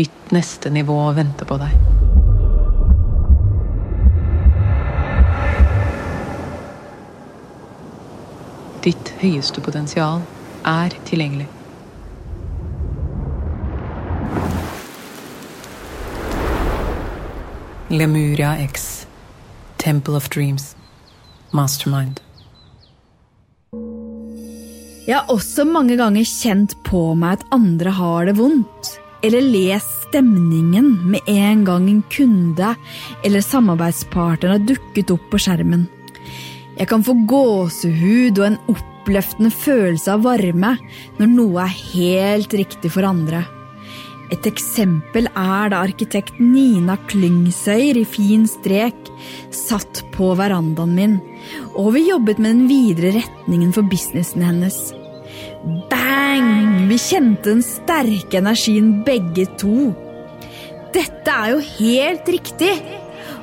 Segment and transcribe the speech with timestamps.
[0.00, 1.74] Ditt neste nivå venter på deg.
[8.86, 10.22] Ditt høyeste potensial
[10.64, 11.50] er tilgjengelig.
[17.92, 19.04] Lemuria X
[19.84, 20.72] Temple of Dreams
[21.52, 22.24] Mastermind.
[25.04, 29.86] Jeg har også mange ganger kjent på meg at andre har det vondt, eller les
[30.06, 32.74] stemningen med en gang en kunde
[33.24, 35.86] eller samarbeidspartner har dukket opp på skjermen.
[36.78, 40.76] Jeg kan få gåsehud og en oppløftende følelse av varme
[41.18, 43.44] når noe er helt riktig for andre.
[44.30, 49.10] Et eksempel er da arkitekt Nina Klyngsøyr i fin strek
[49.54, 51.18] satt på verandaen min,
[51.74, 54.78] og vi jobbet med den videre retningen for businessen hennes.
[55.64, 56.88] Bang!
[56.88, 59.90] Vi kjente den sterke energien begge to.
[60.94, 62.72] Dette er jo helt riktig!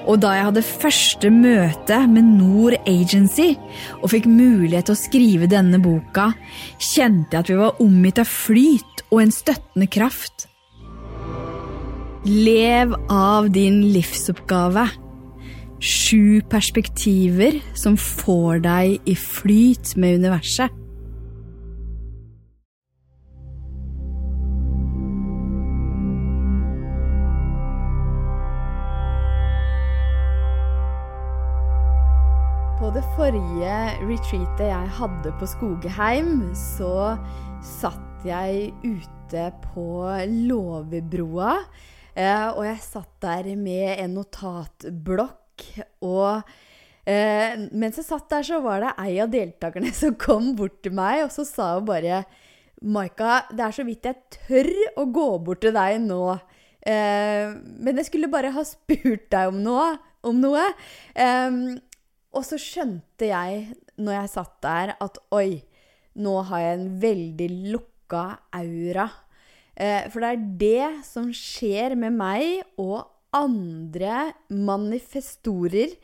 [0.07, 3.51] Og da jeg hadde første møte med Nord Agency
[3.99, 6.29] og fikk mulighet til å skrive denne boka,
[6.79, 10.47] kjente jeg at vi var omgitt av flyt og en støttende kraft.
[12.27, 14.87] Lev av din livsoppgave.
[15.83, 20.86] Sju perspektiver som får deg i flyt med universet.
[32.87, 37.17] På det forrige retreatet jeg hadde på Skogheim, så
[37.59, 39.87] satt jeg ute på
[40.47, 41.57] Låvebroa.
[42.15, 45.65] Eh, og jeg satt der med en notatblokk.
[46.07, 46.47] Og
[47.03, 50.95] eh, mens jeg satt der, så var det ei av deltakerne som kom bort til
[50.95, 52.21] meg, og så sa hun bare
[52.87, 54.71] Maika, det er så vidt jeg tør
[55.03, 56.37] å gå bort til deg nå.
[56.87, 59.89] Eh, men jeg skulle bare ha spurt deg om noe.
[60.23, 60.63] Om noe.
[61.19, 61.83] Eh,
[62.37, 65.63] og så skjønte jeg, når jeg satt der, at oi,
[66.17, 68.25] nå har jeg en veldig lukka
[68.57, 69.07] aura.
[69.73, 75.97] Eh, for det er det som skjer med meg og andre manifestorer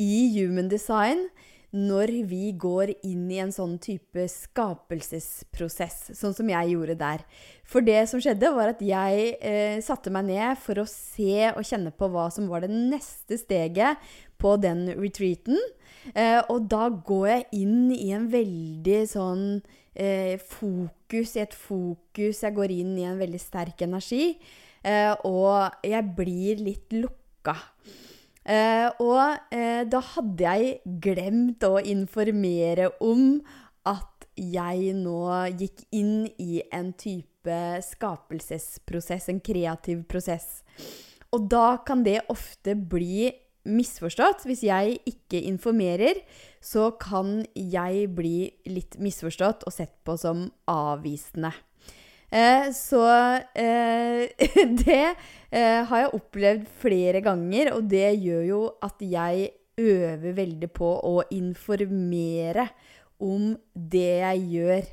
[0.00, 1.26] i human design
[1.72, 7.24] når vi går inn i en sånn type skapelsesprosess, sånn som jeg gjorde der.
[7.64, 11.64] For det som skjedde, var at jeg eh, satte meg ned for å se og
[11.64, 14.02] kjenne på hva som var det neste steget
[14.42, 15.56] på den retreaten.
[16.12, 19.46] Eh, og da går jeg inn i en veldig sånn
[19.94, 22.42] eh, fokus, i et fokus.
[22.44, 24.34] Jeg går inn i en veldig sterk energi.
[24.84, 27.56] Eh, og jeg blir litt lukka.
[28.42, 33.38] Eh, og eh, da hadde jeg glemt å informere om
[33.86, 35.20] at jeg nå
[35.60, 40.62] gikk inn i en type skapelsesprosess, en kreativ prosess.
[41.32, 43.30] Og da kan det ofte bli
[43.68, 44.46] misforstått.
[44.46, 46.22] Hvis jeg ikke informerer,
[46.62, 51.52] så kan jeg bli litt misforstått og sett på som avvisende.
[52.32, 53.02] Eh, så
[53.54, 54.24] eh,
[54.84, 55.02] det
[55.50, 59.50] eh, har jeg opplevd flere ganger, og det gjør jo at jeg
[59.82, 62.68] øver veldig på å informere
[63.22, 64.90] om det jeg gjør.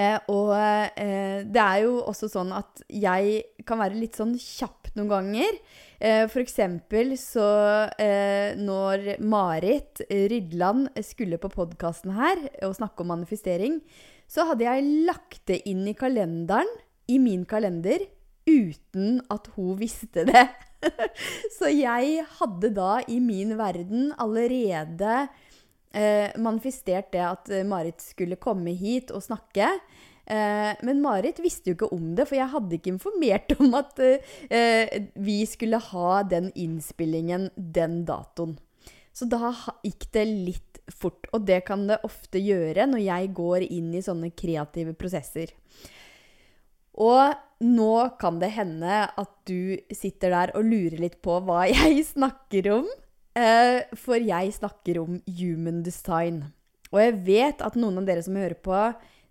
[0.00, 4.92] Eh, og eh, det er jo også sånn at jeg kan være litt sånn kjapp
[4.96, 5.58] noen ganger.
[6.00, 7.48] Eh, eksempel så
[8.60, 13.80] når Marit Rydland skulle på podkasten her og snakke om manifestering,
[14.30, 16.70] så hadde jeg lagt det inn i kalenderen,
[17.10, 18.04] i min kalender,
[18.46, 20.46] uten at hun visste det.
[21.58, 25.16] så jeg hadde da i min verden allerede
[25.92, 29.72] eh, manifestert det at Marit skulle komme hit og snakke.
[30.30, 33.98] Eh, men Marit visste jo ikke om det, for jeg hadde ikke informert om at
[33.98, 38.54] eh, vi skulle ha den innspillingen den datoen.
[39.20, 39.50] Så da
[39.84, 44.00] gikk det litt fort, og det kan det ofte gjøre når jeg går inn i
[44.00, 45.52] sånne kreative prosesser.
[46.96, 52.00] Og nå kan det hende at du sitter der og lurer litt på hva jeg
[52.14, 52.88] snakker om.
[53.36, 56.46] Eh, for jeg snakker om human design.
[56.90, 58.78] Og jeg vet at noen av dere som hører på,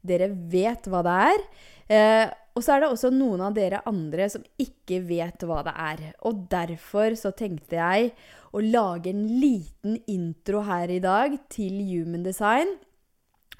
[0.05, 1.41] dere vet hva det er.
[1.89, 5.73] Eh, og så er det også noen av dere andre som ikke vet hva det
[5.73, 6.05] er.
[6.29, 8.13] Og derfor så tenkte jeg
[8.53, 12.77] å lage en liten intro her i dag til Human Design,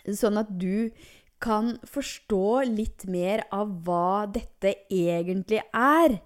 [0.06, 0.90] sånn at du
[1.44, 6.20] kan forstå litt mer av hva dette egentlig er.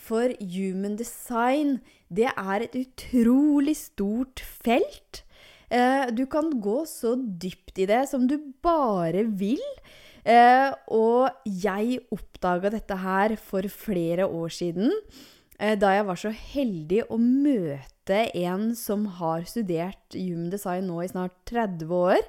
[0.00, 1.78] For human design,
[2.10, 5.22] det er et utrolig stort felt.
[5.70, 9.62] Eh, du kan gå så dypt i det som du bare vil.
[10.24, 14.90] Eh, og jeg oppdaga dette her for flere år siden.
[15.60, 21.02] Eh, da jeg var så heldig å møte en som har studert human design nå
[21.04, 22.22] i snart 30 år.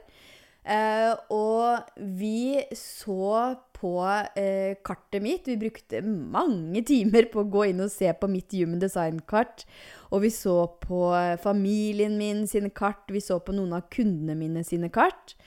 [0.61, 1.87] Eh, og
[2.19, 3.93] vi så på
[4.37, 5.47] eh, kartet mitt.
[5.47, 9.65] Vi brukte mange timer på å gå inn og se på mitt human design-kart.
[10.11, 11.01] Og vi så på
[11.41, 15.37] familien min sine kart, vi så på noen av kundene mine sine kart.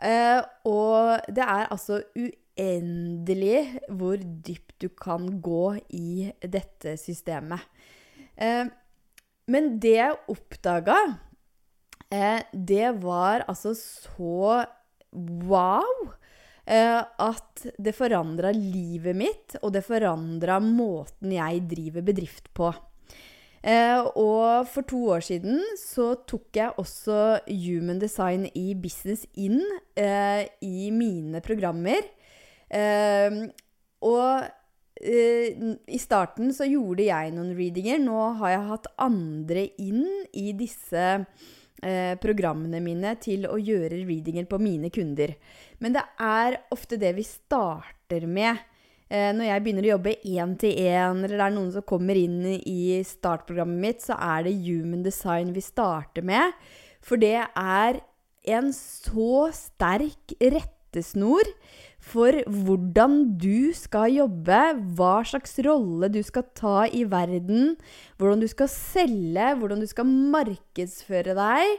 [0.00, 3.60] Eh, og det er altså uendelig
[3.92, 7.64] hvor dypt du kan gå i dette systemet.
[8.36, 8.66] Eh,
[9.50, 10.98] men det jeg oppdaga,
[12.10, 14.64] eh, det var altså så
[15.14, 16.14] wow
[16.66, 22.72] eh, at det forandra livet mitt, og det forandra måten jeg driver bedrift på.
[23.64, 29.62] Eh, og for to år siden så tok jeg også human design i business inn
[29.96, 32.04] eh, i mine programmer.
[32.68, 33.40] Eh,
[34.04, 34.44] og
[35.00, 37.98] i starten så gjorde jeg noen readinger.
[38.02, 41.06] Nå har jeg hatt andre inn i disse
[41.82, 45.34] eh, programmene mine til å gjøre readinger på mine kunder.
[45.82, 48.62] Men det er ofte det vi starter med.
[49.10, 52.18] Eh, når jeg begynner å jobbe én til én, eller det er noen som kommer
[52.18, 56.54] inn i startprogrammet mitt, så er det human design vi starter med.
[57.04, 58.00] For det er
[58.54, 61.48] en så sterk rettesnor
[62.04, 64.60] for hvordan du skal jobbe,
[64.96, 67.74] hva slags rolle du skal ta i verden,
[68.20, 71.78] hvordan du skal selge, hvordan du skal markedsføre deg.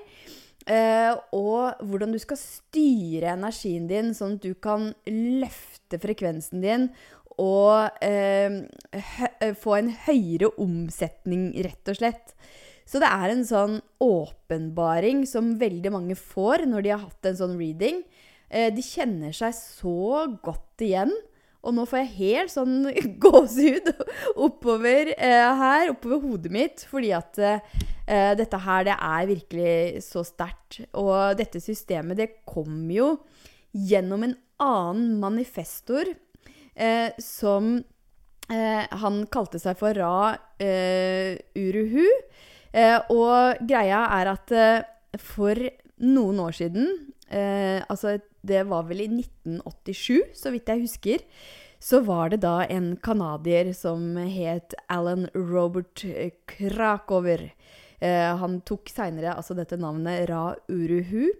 [0.65, 6.87] Uh, og hvordan du skal styre energien din, sånn at du kan løfte frekvensen din
[7.37, 12.33] og uh, få en høyere omsetning, rett og slett.
[12.85, 17.37] Så det er en sånn åpenbaring som veldig mange får når de har hatt en
[17.37, 18.01] sånn reading.
[18.49, 21.13] Uh, de kjenner seg så godt igjen.
[21.65, 22.75] Og nå får jeg helt sånn
[23.23, 23.89] gåsehud
[24.37, 30.83] oppover her, oppover hodet mitt, fordi at eh, dette her, det er virkelig så sterkt.
[30.93, 33.15] Og dette systemet, det kom jo
[33.73, 42.05] gjennom en annen manifestor eh, som uh, Han kalte seg for Ra Uruhu.
[43.15, 44.53] og greia er at
[45.19, 45.59] for
[46.03, 46.87] noen år siden,
[47.31, 51.23] altså det var vel i 1987, så vidt jeg husker,
[51.81, 56.05] så var det da en canadier som het Alan Robert
[56.49, 57.49] Krakover.
[57.99, 61.33] Eh, han tok seinere altså dette navnet Ra Uruhu.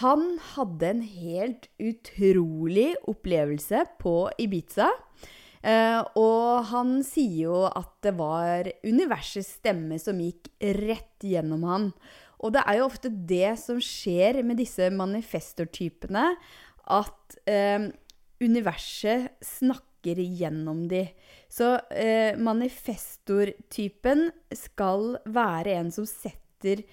[0.00, 4.90] Han hadde en helt utrolig opplevelse på Ibiza.
[5.60, 10.48] Uh, og han sier jo at det var universets stemme som gikk
[10.78, 11.90] rett gjennom han.
[12.40, 16.26] Og det er jo ofte det som skjer med disse manifestortypene,
[16.90, 17.90] at eh,
[18.40, 21.04] universet snakker gjennom de.
[21.52, 26.86] Så eh, manifestortypen skal være en som setter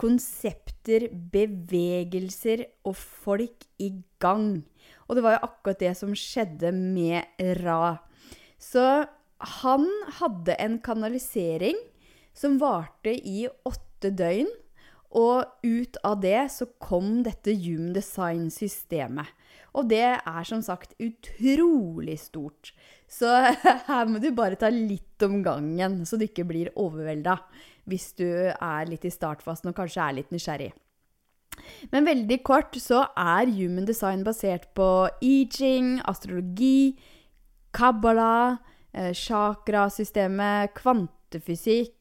[0.00, 3.90] konsepter, bevegelser og folk i
[4.22, 4.62] gang.
[5.06, 7.26] Og det var jo akkurat det som skjedde med
[7.62, 7.98] Ra.
[8.58, 9.04] Så
[9.60, 9.86] han
[10.20, 11.78] hadde en kanalisering
[12.34, 14.50] som varte i åtte døgn.
[15.14, 19.30] Og ut av det så kom dette Hume Design-systemet.
[19.74, 22.72] Og det er som sagt utrolig stort.
[23.10, 23.30] Så
[23.88, 27.38] her må du bare ta litt om gangen, så du ikke blir overvelda
[27.90, 30.70] hvis du er litt i startfasen og kanskje er litt nysgjerrig.
[31.92, 34.88] Men veldig kort så er human design basert på
[35.22, 36.96] I-ching, astrologi,
[37.74, 38.58] kabbala,
[38.94, 41.94] eh, chakrasystemet, kvantefysikk.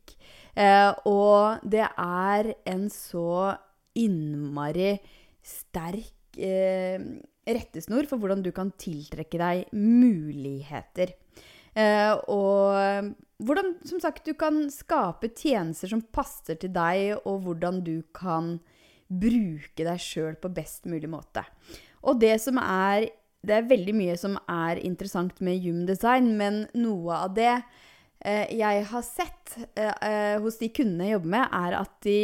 [0.53, 3.53] Eh, og det er en så
[3.97, 4.95] innmari
[5.43, 7.01] sterk eh,
[7.43, 11.15] rettesnor for hvordan du kan tiltrekke deg muligheter.
[11.73, 17.81] Eh, og hvordan som sagt, du kan skape tjenester som passer til deg, og hvordan
[17.85, 18.57] du kan
[19.09, 21.43] bruke deg sjøl på best mulig måte.
[22.03, 23.09] Og det som er
[23.43, 27.57] Det er veldig mye som er interessant med human design, men noe av det
[28.23, 32.19] jeg har sett eh, eh hos de kundene jeg jobber med, er at de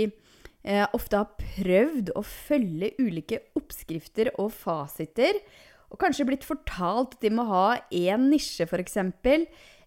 [0.64, 5.42] eh, ofte har prøvd å følge ulike oppskrifter og fasiter,
[5.90, 9.00] og kanskje blitt fortalt at de må ha én nisje, f.eks.,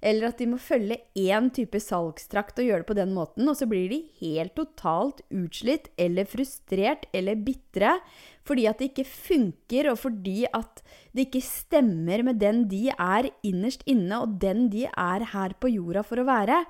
[0.03, 3.57] eller at de må følge én type salgstrakt og gjøre det på den måten, og
[3.59, 7.97] så blir de helt totalt utslitt eller frustrert eller bitre
[8.43, 10.83] fordi at det ikke funker, og fordi at
[11.15, 15.71] det ikke stemmer med den de er innerst inne, og den de er her på
[15.71, 16.65] jorda for å være.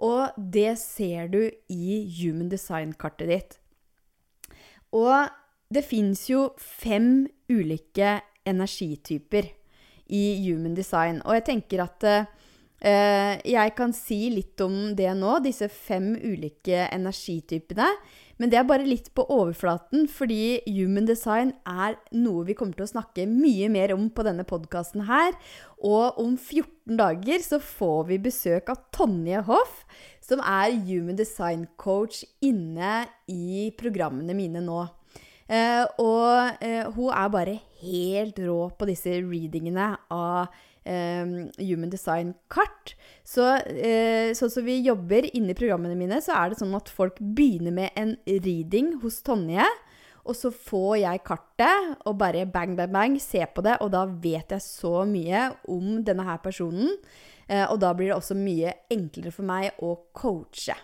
[0.00, 3.58] Og det ser du i Human Design-kartet ditt.
[4.96, 5.28] Og
[5.68, 8.16] det fins jo fem ulike
[8.48, 9.52] energityper
[10.10, 11.20] i human design.
[11.24, 12.30] Og jeg tenker at eh,
[12.80, 17.90] jeg kan si litt om det nå, disse fem ulike energitypene.
[18.40, 22.86] Men det er bare litt på overflaten, fordi human design er noe vi kommer til
[22.86, 25.36] å snakke mye mer om på denne podkasten her.
[25.84, 29.82] Og om 14 dager så får vi besøk av Tonje Hoff,
[30.24, 34.86] som er human design coach inne i programmene mine nå.
[35.50, 40.48] Eh, og eh, hun er bare helt rå på disse readingene av
[40.90, 42.94] human design-kart.
[43.26, 47.20] Så eh, sånn som vi jobber inni programmene mine, så er det sånn at folk
[47.20, 49.66] begynner med en reading hos Tonje.
[50.28, 53.78] Og så får jeg kartet og bare bang, bang, bang, se på det.
[53.84, 56.92] Og da vet jeg så mye om denne her personen.
[57.48, 60.76] Eh, og da blir det også mye enklere for meg å coache.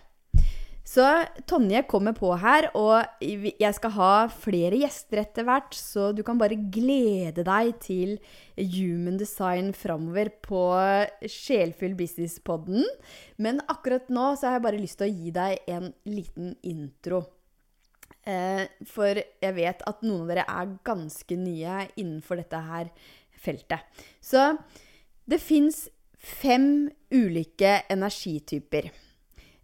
[0.87, 1.03] Så
[1.51, 6.39] Tonje kommer på her, og jeg skal ha flere gjester etter hvert, så du kan
[6.39, 8.13] bare glede deg til
[8.55, 10.61] Human Design framover på
[11.27, 12.87] Sjelfull Business-podden.
[13.43, 17.25] Men akkurat nå så har jeg bare lyst til å gi deg en liten intro.
[18.27, 22.93] Eh, for jeg vet at noen av dere er ganske nye innenfor dette her
[23.43, 23.83] feltet.
[24.23, 24.53] Så
[25.27, 28.91] det fins fem ulike energityper.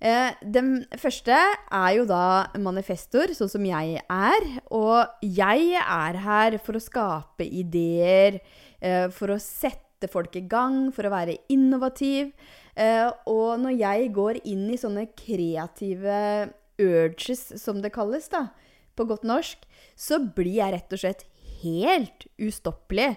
[0.02, 4.48] Eh, den første er jo da manifestor, sånn som jeg er.
[4.74, 8.40] Og jeg er her for å skape ideer,
[8.80, 12.32] eh, for å sette folk i gang, for å være innovativ.
[12.74, 18.48] Eh, og når jeg går inn i sånne kreative urges, som det kalles, da,
[18.96, 19.62] på godt norsk,
[19.94, 21.24] så blir jeg rett og slett
[21.62, 23.16] helt ustoppelig.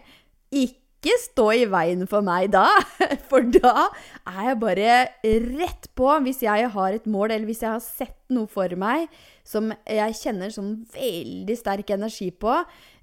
[0.54, 2.65] Ikke ikke stå i veien for meg da.
[3.29, 3.89] For da
[4.25, 4.93] er jeg bare
[5.45, 9.05] rett på hvis jeg har et mål, eller hvis jeg har sett noe for meg
[9.45, 12.55] som jeg kjenner sånn veldig sterk energi på.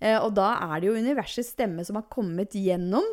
[0.02, 3.06] Eh, og da er det jo universets stemme som har kommet gjennom.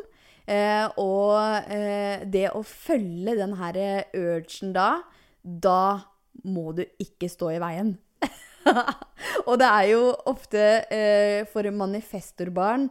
[0.50, 3.78] Eh, og eh, det å følge den her
[4.16, 4.90] urgen da,
[5.42, 5.82] da
[6.42, 7.94] må du ikke stå i veien.
[9.48, 10.66] og det er jo ofte
[11.52, 12.90] for manifestorbarn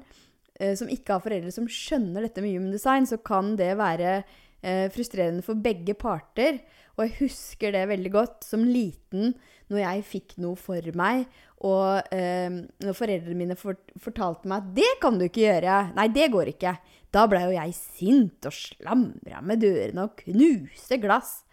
[0.76, 4.20] som ikke har foreldre som skjønner dette med human design, så kan det være
[4.62, 6.60] eh, frustrerende for begge parter.
[6.98, 9.34] Og jeg husker det veldig godt som liten,
[9.72, 11.28] når jeg fikk noe for meg,
[11.64, 12.50] og eh,
[12.84, 16.52] når foreldrene mine fort, fortalte meg at 'det kan du ikke gjøre', nei, det går
[16.56, 16.74] ikke,
[17.14, 21.44] da blei jo jeg sint og slamra med dørene og knuste glass.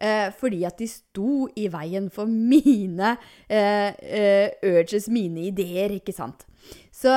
[0.00, 3.16] Eh, fordi at de sto i veien for mine
[3.48, 6.46] eh, eh, urges, mine ideer, ikke sant.
[6.92, 7.12] Så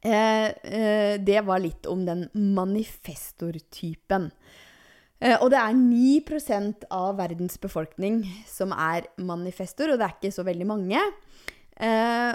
[0.00, 4.30] Eh, eh, det var litt om den manifestortypen.
[5.18, 10.36] Eh, og det er 9% av verdens befolkning som er manifestor, og det er ikke
[10.36, 11.02] så veldig mange.
[11.78, 12.34] Eh,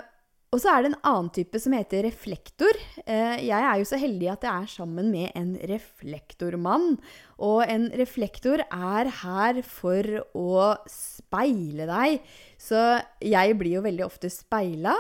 [0.54, 2.78] og så er det en annen type som heter reflektor.
[3.10, 7.00] Eh, jeg er jo så heldig at jeg er sammen med en reflektormann.
[7.42, 10.06] Og en reflektor er her for
[10.38, 12.22] å speile deg.
[12.62, 12.84] Så
[13.26, 14.94] jeg blir jo veldig ofte speila.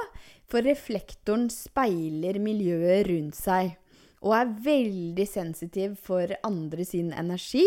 [0.53, 3.71] For reflektoren speiler miljøet rundt seg
[4.23, 7.65] og er veldig sensitiv for andre sin energi.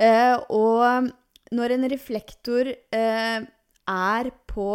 [0.00, 1.10] Eh, og
[1.54, 4.68] når en reflektor eh, er på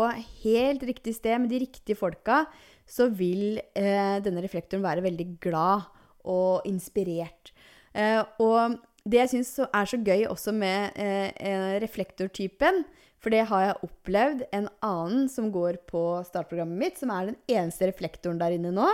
[0.43, 2.43] helt riktig sted med de riktige folka,
[2.85, 5.89] så vil eh, denne reflektoren være veldig glad
[6.29, 7.51] og inspirert.
[7.97, 8.77] Eh, og
[9.09, 12.83] det jeg syns er så gøy også med eh, reflektortypen,
[13.19, 17.39] for det har jeg opplevd en annen som går på startprogrammet mitt, som er den
[17.51, 18.87] eneste reflektoren der inne nå.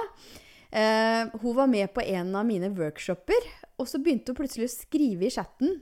[0.75, 4.73] Eh, hun var med på en av mine workshoper, og så begynte hun plutselig å
[4.73, 5.77] skrive i chatten.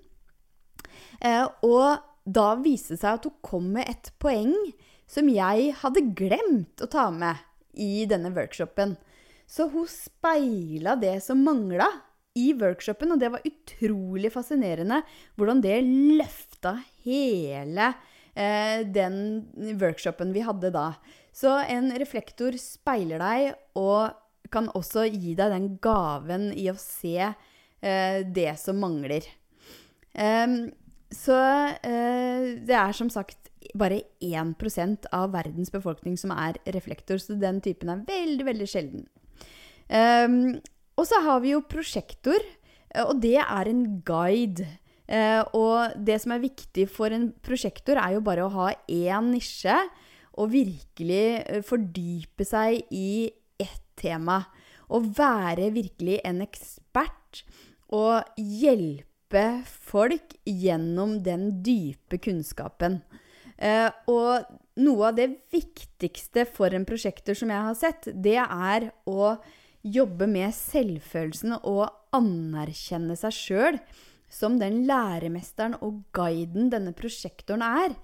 [1.23, 4.53] Eh, og da viste det seg at hun kom med et poeng
[5.09, 7.39] som jeg hadde glemt å ta med
[7.79, 8.97] i denne workshopen.
[9.47, 11.87] Så hun speila det som mangla
[12.39, 15.03] i workshopen, og det var utrolig fascinerende
[15.37, 20.95] hvordan det løfta hele eh, den workshopen vi hadde da.
[21.33, 24.13] Så en reflektor speiler deg og
[24.53, 29.25] kan også gi deg den gaven i å se eh, det som mangler.
[31.13, 33.49] Så eh, det er som sagt
[33.79, 39.05] bare 1% av verdens befolkning som er reflektor, så den typen er veldig, veldig sjelden.
[39.89, 40.59] Um,
[40.97, 42.43] og så har vi jo prosjektor,
[43.07, 44.82] og det er en guide Eh,
[45.53, 49.75] og det som er viktig for en prosjektor, er jo bare å ha én nisje
[50.39, 53.29] og virkelig eh, fordype seg i
[53.61, 54.43] ett tema.
[54.93, 57.43] Og være virkelig en ekspert
[57.93, 63.01] og hjelpe folk gjennom den dype kunnskapen.
[63.57, 64.49] Eh, og
[64.81, 69.35] noe av det viktigste for en prosjektor som jeg har sett, det er å
[69.83, 73.79] jobbe med selvfølelsen og anerkjenne seg sjøl
[74.33, 77.97] som den læremesteren og guiden denne prosjektoren er.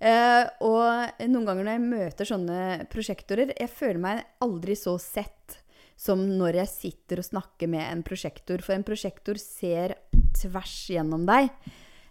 [0.00, 2.60] Uh, og noen ganger når jeg møter sånne
[2.92, 5.58] prosjektorer, jeg føler meg aldri så sett
[6.00, 8.62] som når jeg sitter og snakker med en prosjektor.
[8.64, 9.98] For en prosjektor ser
[10.38, 11.50] tvers gjennom deg.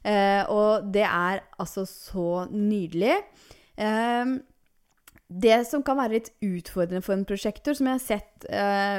[0.06, 3.18] Uh, og det er altså så nydelig.
[3.74, 4.38] Uh,
[5.30, 8.46] det som kan være litt utfordrende for en prosjektor, som jeg har sett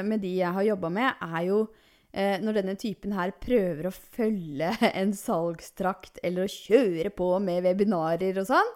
[0.07, 1.57] med de jeg har jobba med, er jo
[2.11, 8.41] når denne typen her prøver å følge en salgstrakt eller å kjøre på med webinarer
[8.41, 8.71] og sånn,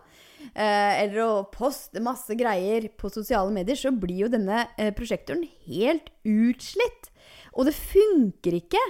[0.54, 5.46] eh, eller å poste masse greier på sosiale medier, så blir jo denne eh, prosjektoren
[5.68, 7.12] helt utslitt.
[7.56, 8.82] Og det funker ikke.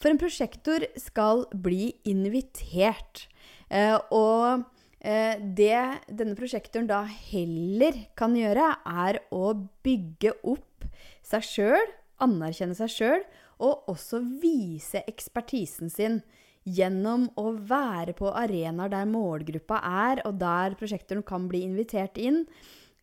[0.00, 3.26] For en prosjektor skal bli invitert.
[3.72, 4.66] Eh, og
[5.00, 8.74] eh, det denne prosjektoren da heller kan gjøre,
[9.08, 9.54] er å
[9.86, 10.86] bygge opp
[11.26, 13.24] seg sjøl, anerkjenne seg sjøl,
[13.62, 16.20] og også vise ekspertisen sin
[16.66, 22.42] gjennom å være på arenaer der målgruppa er, og der prosjektoren kan bli invitert inn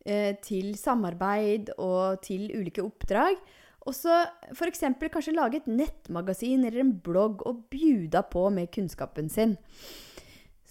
[0.04, 3.40] eh, til samarbeid og til ulike oppdrag.
[3.84, 4.84] Og så f.eks.
[5.12, 9.56] kanskje lage et nettmagasin eller en blogg og bjuda på med kunnskapen sin.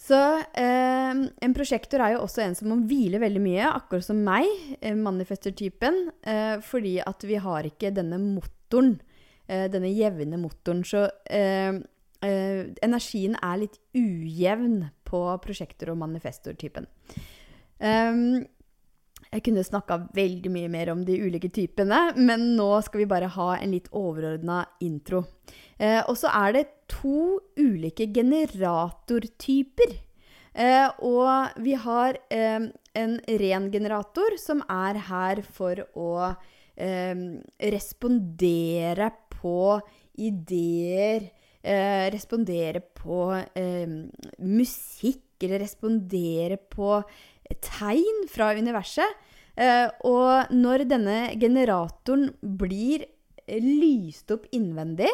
[0.03, 0.19] Så
[0.59, 4.49] eh, en prosjektor er jo også en som må hvile veldig mye, akkurat som meg,
[4.81, 8.97] eh, manifester-typen, eh, fordi at vi har ikke denne motoren,
[9.71, 10.83] denne jevne motoren.
[10.87, 11.75] Så eh,
[12.23, 16.89] eh, energien er litt ujevn på prosjekter og manifestor-typen.
[17.83, 18.43] Um,
[19.33, 23.31] jeg kunne snakka veldig mye mer om de ulike typene, men nå skal vi bare
[23.33, 25.23] ha en litt overordna intro.
[25.81, 29.95] Eh, og så er det to ulike generatortyper.
[30.53, 37.23] Eh, og vi har eh, en ren generator som er her for å eh,
[37.73, 39.09] respondere
[39.43, 39.81] på
[40.23, 41.27] ideer
[41.63, 43.99] eh, respondere på eh,
[44.39, 47.01] musikk, eller respondere på
[47.63, 49.19] tegn fra universet.
[49.59, 53.05] Eh, og når denne generatoren blir
[53.59, 55.11] lyst opp innvendig,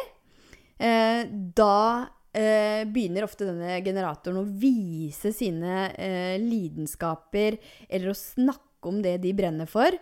[0.78, 8.69] eh, da eh, begynner ofte denne generatoren å vise sine eh, lidenskaper, eller å snakke
[8.88, 9.94] om det de brenner for.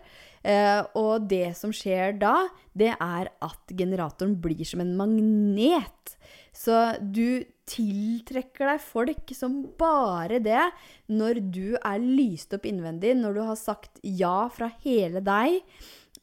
[0.43, 6.15] Eh, og det som skjer da, det er at generatoren blir som en magnet.
[6.55, 10.63] Så du tiltrekker deg folk som bare det
[11.11, 15.59] når du er lyst opp innvendig, når du har sagt ja fra hele deg,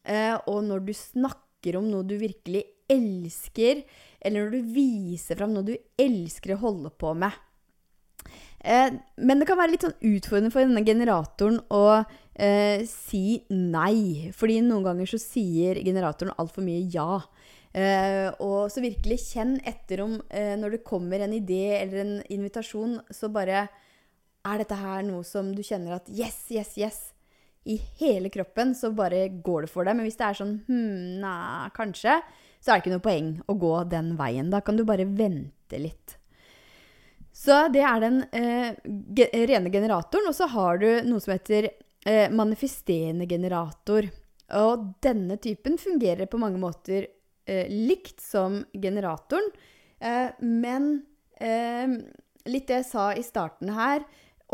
[0.08, 3.82] eh, og når du snakker om noe du virkelig elsker,
[4.20, 7.34] eller når du viser fram noe du elsker å holde på med.
[8.66, 11.84] Eh, men det kan være litt sånn utfordrende for denne generatoren å
[12.34, 14.32] eh, si nei.
[14.34, 17.20] Fordi noen ganger så sier generatoren altfor mye ja.
[17.76, 22.14] Eh, og så virkelig kjenn etter om eh, når det kommer en idé eller en
[22.32, 23.66] invitasjon, så bare
[24.46, 26.98] Er dette her noe som du kjenner at Yes, yes, yes.
[27.66, 29.98] I hele kroppen så bare går det for deg.
[29.98, 32.20] Men hvis det er sånn Hm, nei, kanskje.
[32.62, 34.50] Så er det ikke noe poeng å gå den veien.
[34.50, 36.15] Da kan du bare vente litt.
[37.46, 38.72] Så det er den eh,
[39.14, 40.26] ge rene generatoren.
[40.30, 44.08] Og så har du noe som heter eh, manifesterende generator.
[44.58, 47.06] Og denne typen fungerer på mange måter
[47.46, 49.50] eh, likt som generatoren.
[50.02, 50.90] Eh, men
[51.38, 51.98] eh,
[52.50, 54.02] litt det jeg sa i starten her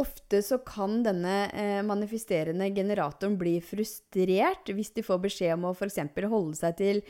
[0.01, 5.73] Ofte så kan denne eh, manifesterende generatoren bli frustrert hvis de får beskjed om å
[5.77, 5.99] f.eks.
[6.33, 7.03] holde seg til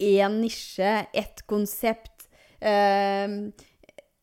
[0.00, 2.30] én nisje, ett konsept.
[2.56, 3.28] Eh,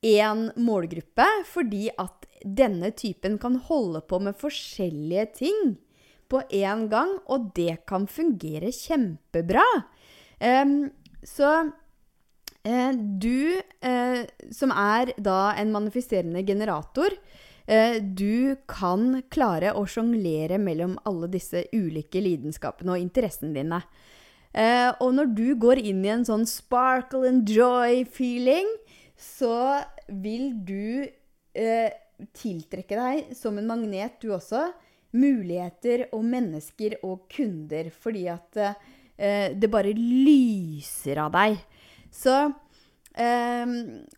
[0.05, 5.75] én målgruppe, fordi at denne typen kan holde på med forskjellige ting
[6.29, 9.65] på én gang, og det kan fungere kjempebra.
[10.37, 10.91] Um,
[11.25, 11.51] så
[12.67, 14.21] uh, du, uh,
[14.53, 17.15] som er da en manifesterende generator,
[17.71, 23.81] uh, du kan klare å sjonglere mellom alle disse ulike lidenskapene og interessene dine.
[25.03, 28.65] og når du går inn i en sånn sparkle and joy-feeling,
[29.17, 31.07] så vil du
[31.57, 31.89] eh,
[32.37, 34.69] tiltrekke deg, som en magnet du også,
[35.17, 37.89] muligheter og mennesker og kunder.
[37.93, 41.59] Fordi at eh, det bare lyser av deg.
[42.13, 42.37] Så
[43.17, 43.71] Um,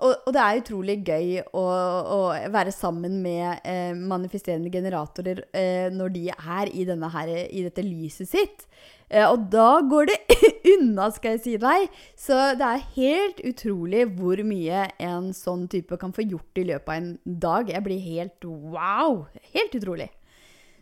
[0.03, 2.17] og, og, det er utrolig gøy å, å
[2.51, 8.27] være sammen med eh, manifesterende generatorer eh, når de er i, her, i dette lyset
[8.27, 8.65] sitt.
[9.10, 10.17] Uh, og da går det
[10.76, 11.89] unna, skal jeg si deg.
[12.19, 16.89] Så det er helt utrolig hvor mye en sånn type kan få gjort i løpet
[16.89, 17.74] av en dag.
[17.74, 19.26] Jeg blir helt wow!
[19.54, 20.10] Helt utrolig.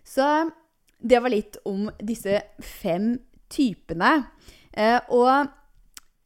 [0.07, 0.25] Så
[0.97, 3.15] det var litt om disse fem
[3.53, 4.11] typene.
[5.13, 5.47] og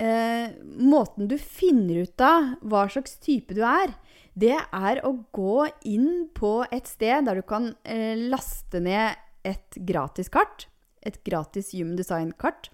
[0.02, 3.94] eh, måten du finner ut av hva slags type du er,
[4.34, 9.82] det er å gå inn på et sted der du kan eh, laste ned et
[9.88, 10.68] gratis kart.
[11.02, 12.70] Et gratis Human Design-kart.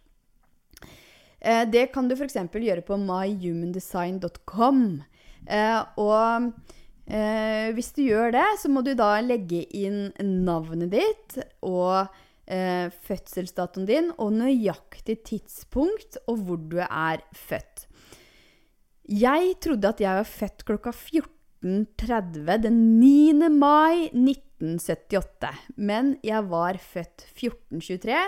[1.39, 2.37] Eh, det kan du f.eks.
[2.51, 4.81] gjøre på myhumandesign.com.
[5.47, 6.51] Eh, og
[7.07, 12.07] eh, hvis du gjør det, så må du da legge inn navnet ditt og
[12.47, 17.85] eh, fødselsdatoen din og nøyaktig tidspunkt og hvor du er født.
[19.07, 20.91] Jeg trodde at jeg var født klokka
[21.63, 23.49] 14.30 den 9.
[23.49, 25.49] mai 1978.
[25.75, 28.19] Men jeg var født 1423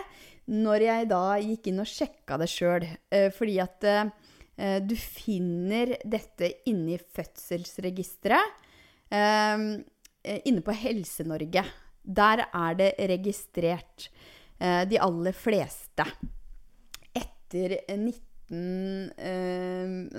[0.50, 2.88] når jeg da gikk inn og sjekka det sjøl.
[3.14, 8.66] Eh, fordi at eh, du finner dette inne i fødselsregisteret.
[9.14, 9.58] Eh,
[10.50, 11.64] inne på Helse-Norge.
[12.04, 14.10] Der er det registrert
[14.60, 16.04] de aller fleste.
[17.16, 19.14] Etter 19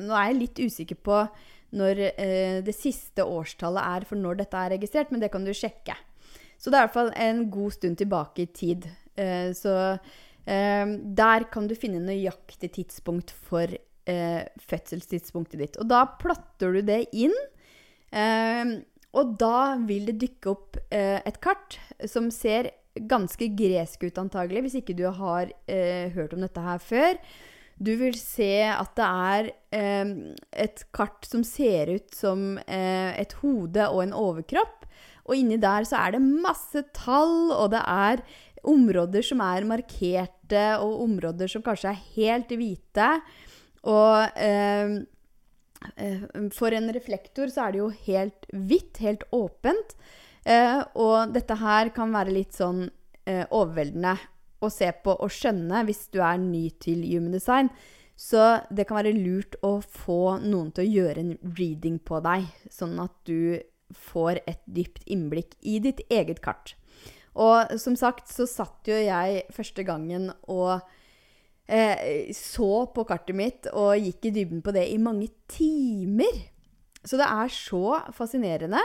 [0.01, 1.19] Nå er jeg litt usikker på
[1.77, 2.01] når
[2.67, 5.95] det siste årstallet er for når dette er registrert, men det kan du sjekke.
[6.59, 8.89] Så det er i hvert fall en god stund tilbake i tid.
[9.55, 9.75] så
[10.45, 13.71] der kan du finne nøyaktig tidspunkt for
[14.05, 15.79] fødselstidspunktet ditt.
[15.79, 17.37] Og da plotter du det inn.
[19.17, 21.79] Og da vil det dykke opp eh, et kart
[22.09, 22.71] som ser
[23.11, 27.19] ganske gresk ut, antagelig, hvis ikke du har eh, hørt om dette her før.
[27.81, 30.11] Du vil se at det er eh,
[30.67, 34.85] et kart som ser ut som eh, et hode og en overkropp.
[35.31, 38.25] Og inni der så er det masse tall, og det er
[38.69, 43.09] områder som er markerte, og områder som kanskje er helt hvite.
[43.89, 45.01] Og eh,
[45.97, 49.97] Eh, for en reflektor så er det jo helt hvitt, helt åpent.
[50.45, 52.87] Eh, og dette her kan være litt sånn
[53.29, 54.17] eh, overveldende
[54.61, 57.71] å se på og skjønne hvis du er ny til human design.
[58.21, 62.45] Så det kan være lurt å få noen til å gjøre en reading på deg,
[62.69, 63.63] sånn at du
[63.97, 66.75] får et dypt innblikk i ditt eget kart.
[67.41, 70.83] Og som sagt så satt jo jeg første gangen og
[71.71, 76.43] eh, så på kartet mitt og gikk i dybden på det i mange timer.
[77.01, 78.83] Så det er så fascinerende.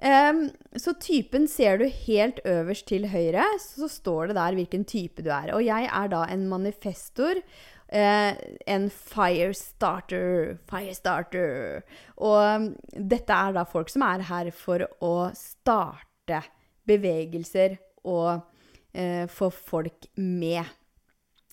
[0.00, 0.46] Um,
[0.80, 5.28] så typen ser du helt øverst til høyre, så står det der hvilken type du
[5.28, 5.52] er.
[5.52, 7.42] Og jeg er da en manifestor.
[7.90, 8.32] Uh,
[8.70, 10.56] en firestarter.
[10.70, 11.82] Firestarter.
[12.16, 16.40] Og dette er da folk som er her for å starte
[16.88, 17.76] bevegelser
[18.08, 20.64] og uh, få folk med.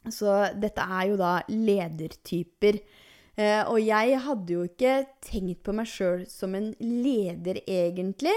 [0.08, 2.80] Så dette er jo da ledertyper.
[3.38, 8.36] Eh, og jeg hadde jo ikke tenkt på meg sjøl som en leder, egentlig,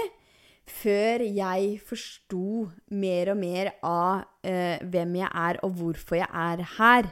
[0.69, 6.61] før jeg forsto mer og mer av eh, hvem jeg er, og hvorfor jeg er
[6.77, 7.09] her.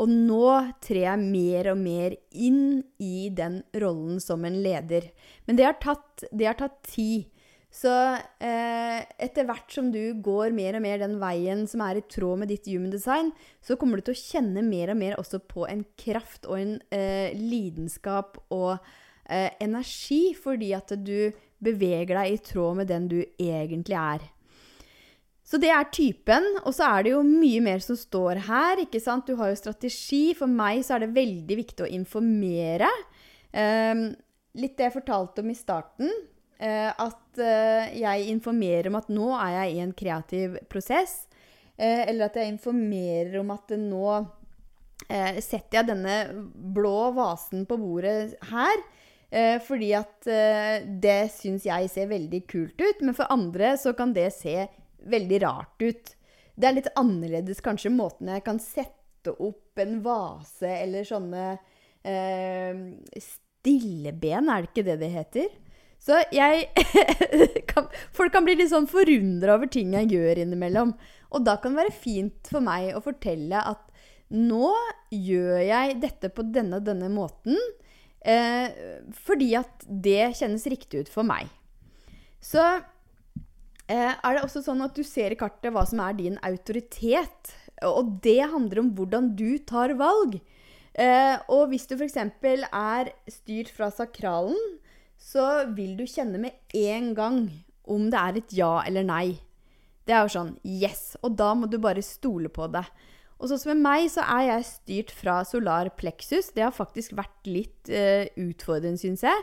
[0.00, 0.48] Og nå
[0.84, 5.08] trer jeg mer og mer inn i den rollen som en leder.
[5.48, 7.28] Men det har tatt, det har tatt tid.
[7.76, 7.92] Så
[8.40, 12.40] eh, etter hvert som du går mer og mer den veien som er i tråd
[12.40, 15.66] med ditt human design, så kommer du til å kjenne mer og mer også på
[15.68, 18.78] en kraft og en eh, lidenskap og
[19.28, 21.28] eh, energi, fordi at du
[21.60, 24.24] beveger deg i tråd med den du egentlig er.
[25.46, 28.80] Så det er typen, og så er det jo mye mer som står her.
[28.82, 29.28] ikke sant?
[29.28, 30.32] Du har jo strategi.
[30.34, 32.88] For meg så er det veldig viktig å informere.
[33.54, 34.08] Um,
[34.58, 36.10] litt det jeg fortalte om i starten.
[36.56, 41.26] Uh, at uh, jeg informerer om at nå er jeg i en kreativ prosess.
[41.76, 44.18] Uh, eller at jeg informerer om at nå
[45.06, 46.12] setter jeg denne
[46.74, 48.80] blå vasen på bordet her.
[49.62, 50.24] fordi at
[51.04, 53.02] det syns jeg ser veldig kult ut.
[53.04, 54.64] Men for andre så kan det se
[55.04, 56.14] veldig rart ut.
[56.56, 61.44] Det er litt annerledes kanskje måten jeg kan sette opp en vase eller sånne
[63.20, 65.52] stilleben, er det ikke det det heter?
[66.02, 66.68] Så jeg
[67.70, 70.94] kan, Folk kan bli litt sånn forundra over ting jeg gjør innimellom.
[71.34, 73.82] Og da kan det være fint for meg å fortelle at
[74.34, 74.70] nå
[75.14, 77.54] gjør jeg dette på denne og denne måten
[78.26, 78.74] eh,
[79.26, 81.50] fordi at det kjennes riktig ut for meg.
[82.42, 86.40] Så eh, er det også sånn at du ser i kartet hva som er din
[86.46, 87.54] autoritet.
[87.86, 90.38] Og det handler om hvordan du tar valg.
[90.96, 92.16] Eh, og hvis du f.eks.
[92.16, 94.58] er styrt fra sakralen,
[95.18, 97.40] så vil du kjenne med en gang
[97.86, 99.26] om det er et ja eller nei.
[100.06, 102.84] Det er jo sånn yes, og da må du bare stole på det.
[103.36, 106.52] Og sånn som med meg, så er jeg styrt fra solar plexus.
[106.56, 109.42] Det har faktisk vært litt uh, utfordrende, syns jeg.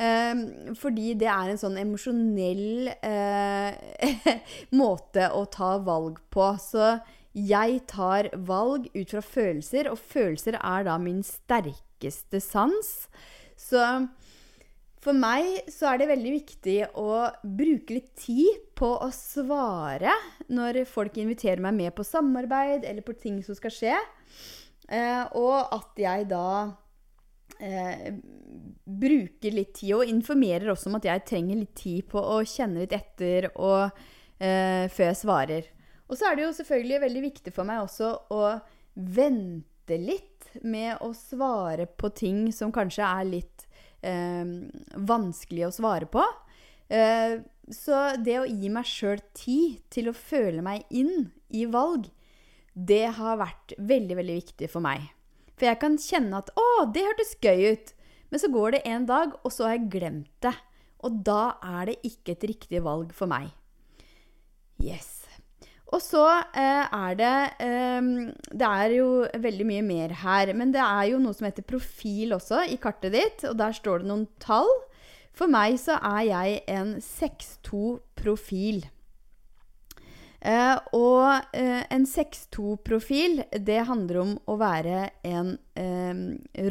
[0.00, 4.30] Um, fordi det er en sånn emosjonell uh,
[4.80, 6.48] måte å ta valg på.
[6.58, 6.96] Så
[7.36, 12.90] jeg tar valg ut fra følelser, og følelser er da min sterkeste sans.
[13.60, 13.84] Så
[15.00, 20.12] for meg så er det veldig viktig å bruke litt tid på å svare
[20.52, 23.96] når folk inviterer meg med på samarbeid eller på ting som skal skje.
[24.90, 26.50] Eh, og at jeg da
[27.62, 28.10] eh,
[28.84, 32.82] bruker litt tid, og informerer også om at jeg trenger litt tid på å kjenne
[32.82, 34.02] litt etter og,
[34.36, 35.72] eh, før jeg svarer.
[36.10, 38.44] Og så er det jo selvfølgelig veldig viktig for meg også å
[39.00, 43.59] vente litt med å svare på ting som kanskje er litt
[44.02, 44.44] eh,
[44.96, 46.24] vanskelig å svare på.
[46.90, 47.38] Eh,
[47.70, 52.08] så det å gi meg sjøl tid til å føle meg inn i valg,
[52.74, 55.10] det har vært veldig, veldig viktig for meg.
[55.58, 57.94] For jeg kan kjenne at 'Å, det hørtes gøy ut',
[58.30, 60.54] men så går det en dag, og så har jeg glemt det.
[61.04, 63.50] Og da er det ikke et riktig valg for meg.
[64.80, 65.19] Yes.
[65.90, 66.22] Og så
[66.54, 67.34] eh, er det
[67.66, 68.10] eh,
[68.52, 69.08] Det er jo
[69.42, 70.54] veldig mye mer her.
[70.54, 74.02] Men det er jo noe som heter profil også i kartet ditt, og der står
[74.02, 74.70] det noen tall.
[75.36, 78.82] For meg så er jeg en 6-2-profil.
[80.40, 86.22] Eh, og eh, en 6-2-profil, det handler om å være en eh,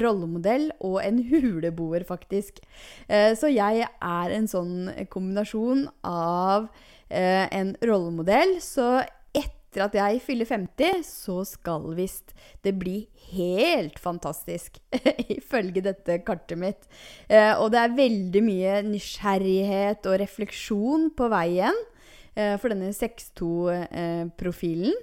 [0.01, 2.63] rollemodell og en huleboer, faktisk.
[3.07, 6.71] Eh, så jeg er en sånn kombinasjon av
[7.09, 8.59] en rollemodell.
[8.61, 8.99] Så
[9.69, 12.33] etter at jeg fyller 50, så skal visst
[12.65, 14.79] det bli helt fantastisk,
[15.37, 16.87] ifølge dette kartet mitt.
[17.29, 21.77] Eh, og det er veldig mye nysgjerrighet og refleksjon på veien
[22.33, 24.97] eh, for denne 6-2-profilen.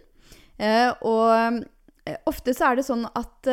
[1.07, 1.62] og
[2.27, 3.49] ofte så er det sånn at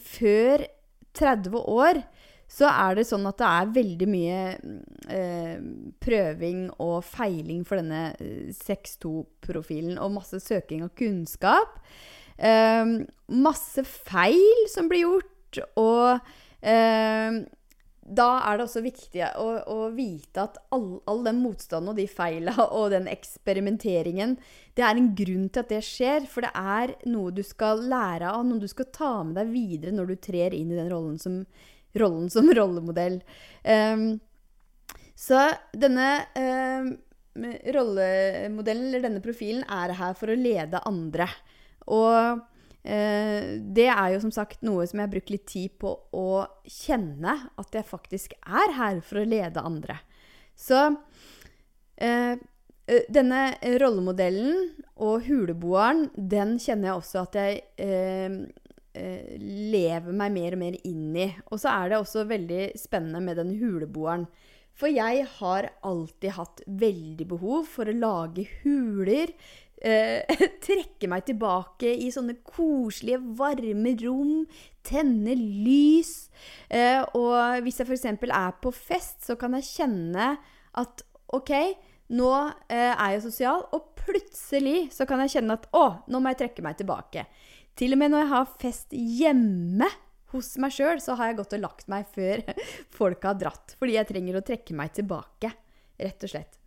[0.00, 0.64] før
[1.18, 2.02] 30 år
[2.54, 4.40] så er det sånn at det er veldig mye
[5.10, 5.58] eh,
[6.04, 8.12] prøving og feiling for denne
[8.60, 11.80] 6-2-profilen, og masse søking av kunnskap.
[12.36, 12.94] Eh,
[13.32, 16.18] masse feil som blir gjort, og
[16.66, 17.44] eh,
[18.04, 22.04] da er det også viktig å, å vite at all, all, den motstanden og de
[22.10, 24.36] feila og den eksperimenteringen,
[24.76, 26.28] det er en grunn til at det skjer.
[26.28, 29.94] For det er noe du skal lære av, noe du skal ta med deg videre
[29.96, 31.44] når du trer inn i den rollen som
[31.94, 33.20] rollen som rollemodell.
[33.62, 34.18] Um,
[35.14, 35.40] så
[35.76, 36.88] denne eh,
[37.74, 41.28] rollemodellen, eller denne profilen, er her for å lede andre.
[41.90, 42.40] Og
[42.82, 46.28] eh, det er jo som sagt noe som jeg har brukt litt tid på å
[46.66, 50.00] kjenne at jeg faktisk er her for å lede andre.
[50.54, 50.80] Så
[51.96, 52.34] eh,
[52.84, 53.40] denne
[53.80, 58.34] rollemodellen og huleboeren, den kjenner jeg også at jeg uh,
[58.94, 61.30] eh, lever meg mer og mer inn i.
[61.48, 64.26] Og så er det også veldig spennende med den huleboeren.
[64.74, 69.30] For jeg har alltid hatt veldig behov for å lage huler.
[69.84, 70.24] Eh,
[70.66, 74.36] trekke meg tilbake i sånne koselige, varme rom.
[74.84, 76.28] Tenne lys.
[76.68, 78.06] Eh, og hvis jeg f.eks.
[78.26, 80.34] er på fest, så kan jeg kjenne
[80.80, 81.52] at OK,
[82.14, 82.30] nå
[82.68, 86.44] eh, er jeg sosial, og plutselig så kan jeg kjenne at å, nå må jeg
[86.44, 87.24] trekke meg tilbake.
[87.78, 89.88] Til og med når jeg har fest hjemme
[90.34, 92.42] hos meg sjøl, så har jeg gått og lagt meg før
[92.98, 93.76] folk har dratt.
[93.80, 95.52] Fordi jeg trenger å trekke meg tilbake,
[96.02, 96.58] rett og slett.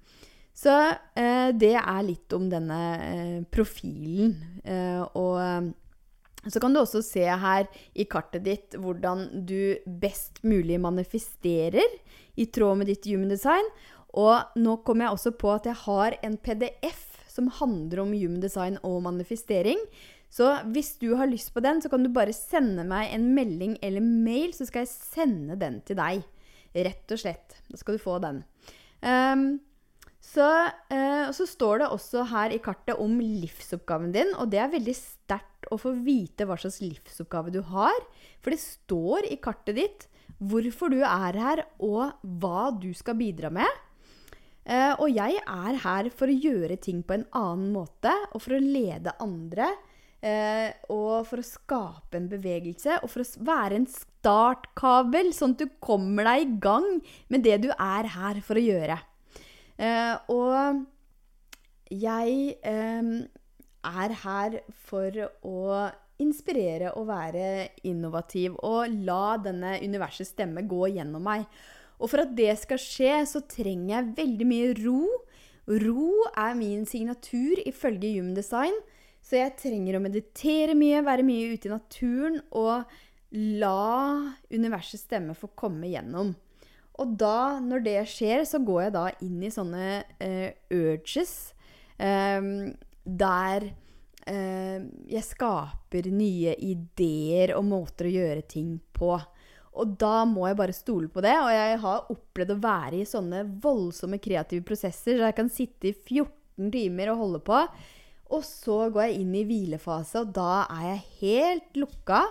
[0.57, 4.33] Så eh, det er litt om denne eh, profilen.
[4.65, 5.67] Eh, og eh,
[6.47, 11.99] så kan du også se her i kartet ditt hvordan du best mulig manifesterer
[12.39, 13.69] i tråd med ditt human design.
[14.17, 18.41] Og nå kommer jeg også på at jeg har en PDF som handler om human
[18.41, 19.77] design og manifestering.
[20.33, 23.77] Så hvis du har lyst på den, så kan du bare sende meg en melding
[23.83, 26.25] eller mail, så skal jeg sende den til deg.
[26.77, 27.57] Rett og slett.
[27.71, 28.43] Da skal du få den.
[29.01, 29.47] Um,
[30.27, 30.45] så,
[30.91, 34.95] uh, så, står det også her i kartet om livsoppgaven din, og det er veldig
[34.97, 37.97] sterkt å få vite hva slags livsoppgave du har.
[38.43, 43.53] For det står i kartet ditt hvorfor du er her, og hva du skal bidra
[43.53, 43.83] med.
[44.67, 48.57] Uh, og jeg er her for å gjøre ting på en annen måte, og for
[48.57, 49.71] å lede andre
[50.25, 55.61] Eh, og for å skape en bevegelse, og for å være en startkabel, sånn at
[55.61, 56.87] du kommer deg i gang
[57.29, 58.97] med det du er her for å gjøre.
[59.77, 60.85] Eh, og
[61.93, 63.13] jeg eh,
[63.87, 65.61] er her for å
[66.17, 67.47] inspirere og være
[67.85, 71.45] innovativ og la denne universets stemme gå gjennom meg.
[72.01, 75.01] Og for at det skal skje, så trenger jeg veldig mye ro.
[75.85, 78.73] Ro er min signatur ifølge Human Design.
[79.27, 82.87] Så jeg trenger å meditere mye, være mye ute i naturen og
[83.35, 86.31] la universets stemme få komme gjennom.
[86.97, 89.89] Og da, når det skjer, så går jeg da inn i sånne
[90.23, 91.33] uh, urges
[91.99, 92.71] um,
[93.03, 93.67] der
[94.27, 99.13] eh, jeg skaper nye ideer og måter å gjøre ting på.
[99.77, 101.35] Og da må jeg bare stole på det.
[101.39, 105.91] Og jeg har opplevd å være i sånne voldsomme kreative prosesser der jeg kan sitte
[105.91, 107.61] i 14 timer og holde på.
[108.35, 112.25] Og så går jeg inn i hvilefase, og da er jeg helt lukka.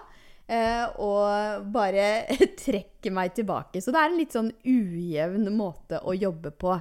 [0.46, 2.26] Eh, og bare
[2.64, 3.82] trekker meg tilbake.
[3.82, 6.76] Så det er en litt sånn ujevn måte å jobbe på.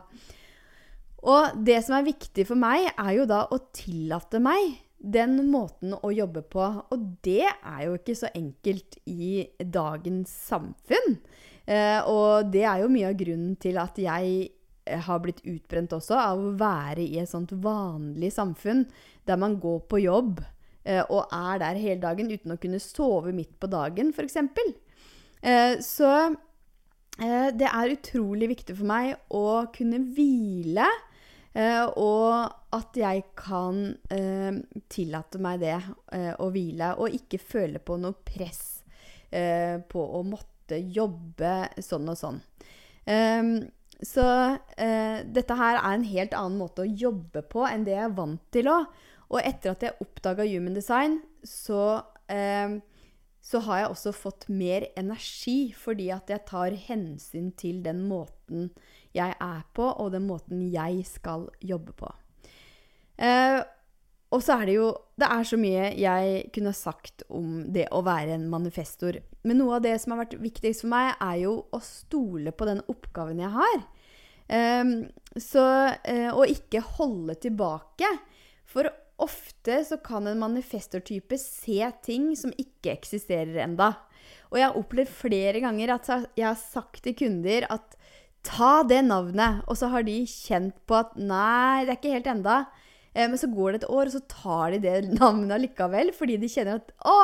[1.25, 4.75] Og det som er viktig for meg, er jo da å tillate meg
[5.06, 6.65] den måten å jobbe på.
[6.93, 11.19] Og det er jo ikke så enkelt i dagens samfunn.
[11.65, 14.51] Eh, og det er jo mye av grunnen til at jeg
[14.86, 18.86] har blitt utbrent også av å være i et sånt vanlig samfunn
[19.26, 20.43] der man går på jobb
[20.86, 24.38] eh, og er der hele dagen uten å kunne sove midt på dagen, f.eks.
[25.41, 30.89] Eh, så eh, det er utrolig viktig for meg å kunne hvile
[31.56, 33.78] Uh, og at jeg kan
[34.12, 34.58] uh,
[34.91, 35.78] tillate meg det,
[36.43, 38.82] å hvile, og ikke føle på noe press
[39.32, 42.38] på å måtte jobbe sånn og sånn.
[44.04, 44.24] Så
[44.76, 48.42] dette her er en helt annen måte å jobbe på enn det jeg er vant
[48.52, 48.90] til òg.
[49.32, 52.04] Og etter at jeg oppdaga human design, så
[53.46, 58.72] så har jeg også fått mer energi fordi at jeg tar hensyn til den måten
[59.16, 62.10] jeg er på, og den måten jeg skal jobbe på.
[63.22, 63.62] Eh,
[64.34, 68.02] og så er det jo Det er så mye jeg kunne sagt om det å
[68.04, 69.22] være en manifestor.
[69.48, 72.68] Men noe av det som har vært viktigst for meg, er jo å stole på
[72.68, 73.86] den oppgaven jeg har.
[74.52, 74.92] Um,
[75.40, 75.64] så,
[75.96, 78.10] uh, og ikke holde tilbake.
[78.68, 78.92] For
[79.24, 83.94] ofte så kan en manifestortype se ting som ikke eksisterer enda.
[84.52, 87.96] Og jeg har opplevd flere ganger at jeg har sagt til kunder at
[88.46, 89.64] ta det navnet.
[89.70, 92.66] Og så har de kjent på at nei, det er ikke helt enda.
[93.15, 96.38] Eh, men så går det et år, og så tar de det navnet allikevel fordi
[96.41, 97.19] de kjenner at å,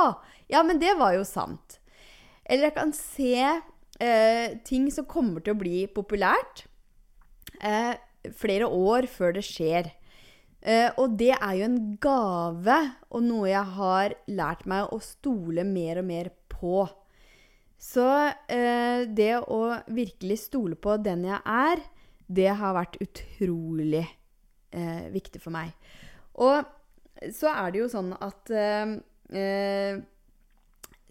[0.52, 1.80] ja, men det var jo sant.
[2.48, 6.66] Eller jeg kan se eh, ting som kommer til å bli populært
[7.60, 7.94] eh,
[8.38, 9.92] flere år før det skjer.
[10.62, 12.76] Uh, og det er jo en gave,
[13.10, 16.84] og noe jeg har lært meg å stole mer og mer på.
[17.82, 21.82] Så uh, det å virkelig stole på den jeg er,
[22.30, 24.06] det har vært utrolig
[24.76, 25.74] uh, viktig for meg.
[26.42, 26.64] Og
[27.36, 28.50] så er det jo sånn at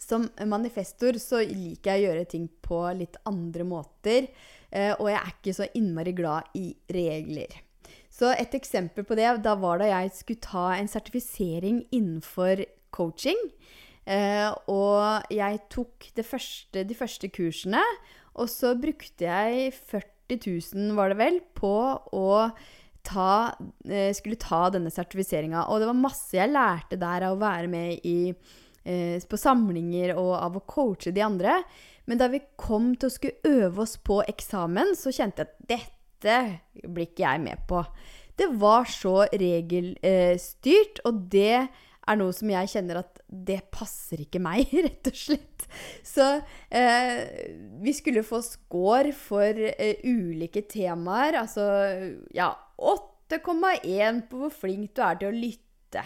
[0.01, 4.27] som manifestor så liker jeg å gjøre ting på litt andre måter.
[4.99, 7.55] og jeg er ikke så innmari glad i regler.
[8.11, 13.38] Så et eksempel på det da var da jeg skulle ta en sertifisering innenfor coaching.
[14.11, 17.83] Eh, og jeg tok første, de første kursene,
[18.35, 20.40] og så brukte jeg 40
[20.75, 21.75] 000, var det vel, på
[22.16, 22.29] å
[23.06, 23.54] ta,
[23.88, 25.66] eh, skulle ta denne sertifiseringa.
[25.68, 28.34] Og det var masse jeg lærte der av å være med i,
[28.84, 31.62] eh, på samlinger og av å coache de andre.
[32.06, 35.68] Men da vi kom til å skulle øve oss på eksamen, så kjente jeg at
[35.68, 36.38] dette
[36.88, 37.84] blir ikke jeg med på.
[38.36, 41.68] Det var så regelstyrt, og det
[42.10, 45.66] er noe som jeg kjenner at det passer ikke meg, rett og slett.
[46.02, 46.26] Så
[46.74, 47.20] eh,
[47.84, 51.38] vi skulle få score for eh, ulike temaer.
[51.44, 51.68] Altså
[52.34, 56.04] ja 8,1 på hvor flink du er til å lytte.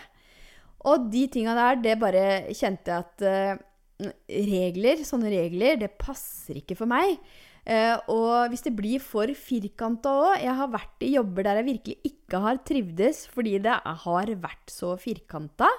[0.84, 6.60] Og de tinga der, det bare kjente jeg at uh, regler, sånne regler, det passer
[6.60, 7.16] ikke for meg.
[7.64, 11.68] Uh, og hvis det blir for firkanta òg Jeg har vært i jobber der jeg
[11.70, 15.70] virkelig ikke har trivdes fordi det har vært så firkanta.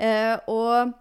[0.00, 0.94] Uh, og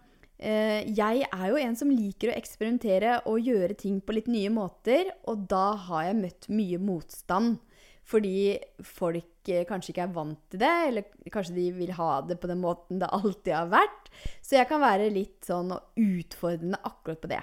[0.44, 4.52] uh, jeg er jo en som liker å eksperimentere og gjøre ting på litt nye
[4.52, 5.14] måter.
[5.32, 7.62] Og da har jeg møtt mye motstand.
[8.10, 12.50] Fordi folk kanskje ikke er vant til det, eller kanskje de vil ha det på
[12.50, 14.10] den måten det alltid har vært.
[14.42, 17.42] Så jeg kan være litt sånn utfordrende akkurat på det.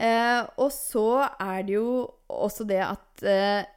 [0.00, 1.90] Eh, og så er det jo
[2.32, 3.68] også det at eh,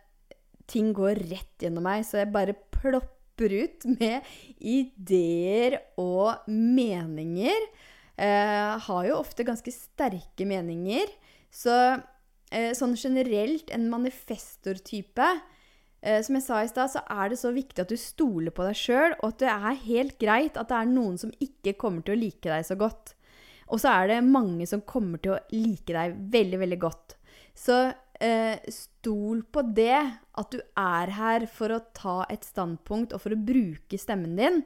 [0.70, 7.68] ting går rett gjennom meg, så jeg bare plopper ut med ideer og meninger.
[8.14, 11.12] Eh, har jo ofte ganske sterke meninger.
[11.54, 12.02] Så eh,
[12.78, 15.30] sånn generelt en manifestortype
[16.04, 18.68] eh, Som jeg sa i stad, så er det så viktig at du stoler på
[18.68, 22.06] deg sjøl, og at det er helt greit at det er noen som ikke kommer
[22.06, 23.16] til å like deg så godt.
[23.74, 27.18] Og så er det mange som kommer til å like deg veldig, veldig godt.
[27.58, 27.80] Så
[28.22, 30.00] eh, stol på det,
[30.34, 34.64] at du er her for å ta et standpunkt og for å bruke stemmen din.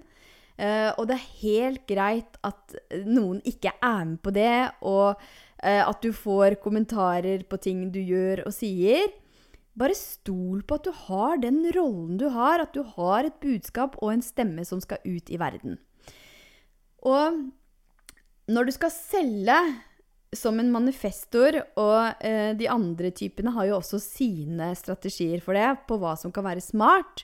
[0.57, 5.45] Eh, og det er helt greit at noen ikke er med på det, og eh,
[5.63, 9.07] at du får kommentarer på ting du gjør og sier.
[9.77, 13.97] Bare stol på at du har den rollen du har, at du har et budskap
[14.01, 15.79] og en stemme som skal ut i verden.
[17.05, 17.41] Og
[18.49, 19.57] når du skal selge
[20.35, 25.69] som en manifestor, og eh, de andre typene har jo også sine strategier for det,
[25.87, 27.23] på hva som kan være smart.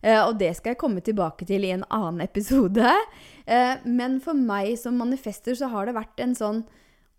[0.00, 2.94] Eh, og det skal jeg komme tilbake til i en annen episode.
[3.48, 6.62] Eh, men for meg som manifestor så har det vært en sånn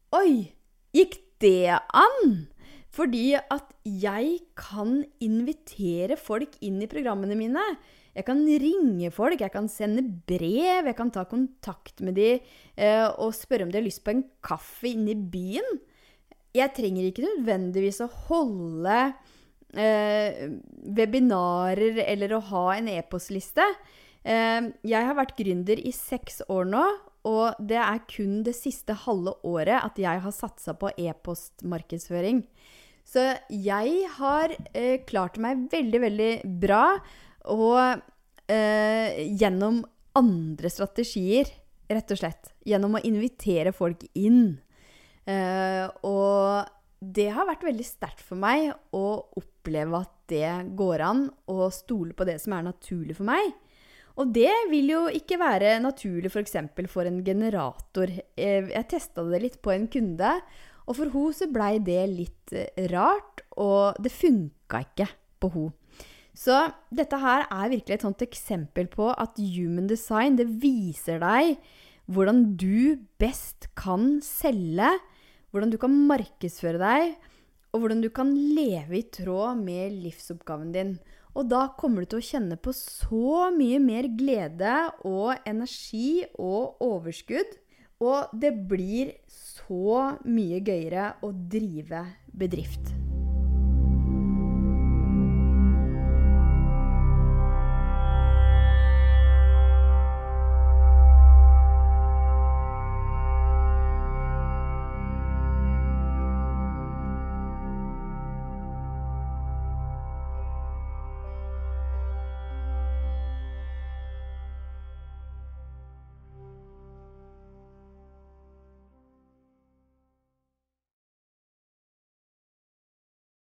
[0.10, 0.56] Oi,
[0.90, 2.48] gikk det an?
[2.90, 7.62] Fordi at jeg kan invitere folk inn i programmene mine.
[8.18, 12.42] Jeg kan ringe folk, jeg kan sende brev, jeg kan ta kontakt med dem
[12.74, 15.78] eh, og spørre om de har lyst på en kaffe inne i byen.
[16.58, 18.98] Jeg trenger ikke nødvendigvis å holde
[19.78, 20.50] eh,
[20.98, 23.70] webinarer eller å ha en e-postliste.
[24.26, 26.88] Eh, jeg har vært gründer i seks år nå,
[27.28, 32.44] og det er kun det siste halve året at jeg har satsa på e-postmarkedsføring.
[33.10, 36.84] Så jeg har eh, klart meg veldig, veldig bra
[37.50, 38.02] og
[38.52, 39.82] eh, gjennom
[40.20, 41.50] andre strategier,
[41.90, 42.52] rett og slett.
[42.68, 44.60] Gjennom å invitere folk inn.
[45.26, 49.06] Eh, og det har vært veldig sterkt for meg å
[49.40, 53.52] oppleve at det går an å stole på det som er naturlig for meg.
[54.20, 56.58] Og det vil jo ikke være naturlig f.eks.
[56.76, 58.12] For, for en generator.
[58.36, 60.34] Eh, jeg testa det litt på en kunde,
[60.90, 65.08] og for henne så blei det litt eh, rart, og det funka ikke
[65.40, 65.76] på henne.
[66.40, 66.56] Så
[66.96, 71.58] dette her er virkelig et sånt eksempel på at human design det viser deg
[72.10, 74.94] hvordan du best kan selge,
[75.52, 77.18] hvordan du kan markedsføre deg,
[77.74, 80.96] og hvordan du kan leve i tråd med livsoppgaven din.
[81.40, 84.74] Og da kommer du til å kjenne på så mye mer glede
[85.08, 87.56] og energi og overskudd.
[88.04, 92.04] Og det blir så mye gøyere å drive
[92.36, 92.92] bedrift.